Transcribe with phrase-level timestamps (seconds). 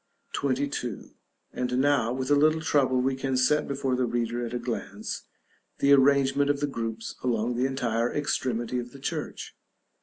[0.71, 1.13] §XXII.
[1.53, 5.27] And now, with a little trouble, we can set before the reader, at a glance,
[5.77, 9.55] the arrangement of the groups along the entire extremity of the church.